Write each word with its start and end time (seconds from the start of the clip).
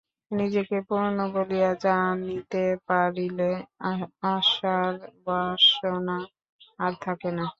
নিজেকে 0.31 0.77
পূর্ণ 0.87 1.17
বলিয়া 1.33 1.71
জানিতে 1.83 2.63
পারিলে 2.87 3.51
অসার 4.31 4.93
বাসনা 5.25 6.17
আর 6.79 6.91
থাকে 7.03 7.29
না। 7.37 7.45